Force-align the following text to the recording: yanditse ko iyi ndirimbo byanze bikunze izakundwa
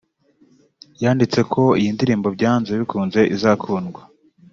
yanditse 1.03 1.39
ko 1.53 1.63
iyi 1.79 1.89
ndirimbo 1.95 2.27
byanze 2.35 2.71
bikunze 2.79 3.19
izakundwa 3.35 4.01